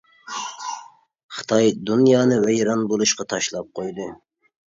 [1.39, 4.09] خىتاي دۇنيانى ۋەيران بولۇشقا تاشلاپ قويدى.